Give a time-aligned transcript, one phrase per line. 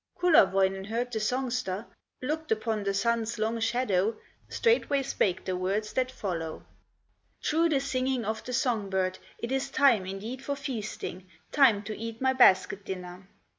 [0.19, 1.85] Kullerwoinen heard the songster,
[2.23, 4.17] Looked upon the Sun's long shadow,
[4.49, 6.65] Straightway spake the words that follow:
[7.39, 11.95] "True, the singing of the song bird, It is time indeed for feasting, Time to
[11.95, 13.27] eat my basket dinner."